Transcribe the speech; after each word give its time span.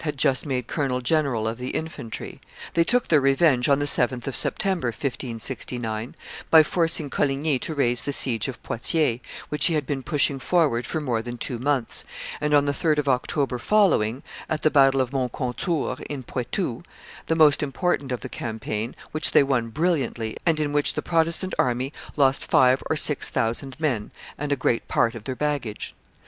had 0.03 0.17
just 0.17 0.47
made 0.47 0.65
colonel 0.65 0.99
general 0.99 1.47
of 1.47 1.59
the 1.59 1.69
infantry. 1.77 2.41
They 2.73 2.83
took 2.83 3.09
their 3.09 3.21
revenge 3.21 3.69
on 3.69 3.77
the 3.77 3.85
7th 3.85 4.25
of 4.25 4.35
September, 4.35 4.87
1569, 4.87 6.15
by 6.49 6.63
forcing 6.63 7.11
Coligny 7.11 7.59
to 7.59 7.75
raise 7.75 8.01
the 8.01 8.11
siege 8.11 8.47
of 8.47 8.63
Poitiers, 8.63 9.19
which 9.49 9.67
he 9.67 9.75
had 9.75 9.85
been 9.85 10.01
pushing 10.01 10.39
forward 10.39 10.87
for 10.87 10.99
more 10.99 11.21
than 11.21 11.37
two 11.37 11.59
months, 11.59 12.03
and 12.41 12.51
on 12.55 12.65
the 12.65 12.71
3d 12.71 12.97
of 12.97 13.07
October 13.07 13.59
following, 13.59 14.23
at 14.49 14.63
the 14.63 14.71
battle 14.71 15.01
of 15.01 15.13
Moncontour 15.13 15.97
in 16.09 16.23
Poitou, 16.23 16.81
the 17.27 17.35
most 17.35 17.61
important 17.61 18.11
of 18.11 18.21
the 18.21 18.27
campaign, 18.27 18.95
which 19.11 19.33
they 19.33 19.43
won 19.43 19.67
brilliantly, 19.69 20.35
and 20.47 20.59
in 20.59 20.73
which 20.73 20.95
the 20.95 21.03
Protestant 21.03 21.53
army 21.59 21.93
lost 22.15 22.43
five 22.43 22.81
or 22.89 22.95
six 22.95 23.29
thousand 23.29 23.79
men 23.79 24.09
and 24.35 24.51
a 24.51 24.55
great 24.55 24.87
part 24.87 25.13
of 25.13 25.25
their 25.25 25.35
baggage. 25.35 25.93